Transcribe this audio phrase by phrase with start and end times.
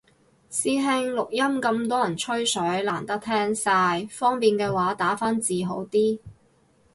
[0.49, 6.17] 師兄，錄音咁多人吹水難啲聽晒，方便嘅話打返字好啲